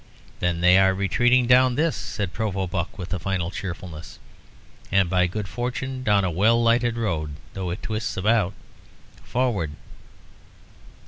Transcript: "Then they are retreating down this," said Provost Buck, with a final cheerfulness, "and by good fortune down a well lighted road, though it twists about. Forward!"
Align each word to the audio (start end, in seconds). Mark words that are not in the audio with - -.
"Then 0.39 0.61
they 0.61 0.79
are 0.79 0.95
retreating 0.95 1.45
down 1.45 1.75
this," 1.75 1.95
said 1.95 2.33
Provost 2.33 2.71
Buck, 2.71 2.97
with 2.97 3.13
a 3.13 3.19
final 3.19 3.51
cheerfulness, 3.51 4.17
"and 4.91 5.11
by 5.11 5.27
good 5.27 5.47
fortune 5.47 6.01
down 6.01 6.25
a 6.25 6.31
well 6.31 6.59
lighted 6.59 6.97
road, 6.97 7.35
though 7.53 7.69
it 7.69 7.83
twists 7.83 8.17
about. 8.17 8.53
Forward!" 9.23 9.73